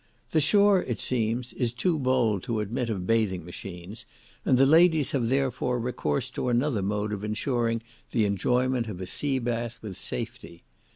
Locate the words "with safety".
9.83-10.63